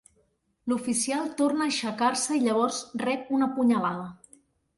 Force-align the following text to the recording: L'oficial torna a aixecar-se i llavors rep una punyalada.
L'oficial 0.71 1.29
torna 1.41 1.63
a 1.65 1.73
aixecar-se 1.73 2.39
i 2.39 2.41
llavors 2.47 2.81
rep 3.05 3.31
una 3.41 3.51
punyalada. 3.61 4.11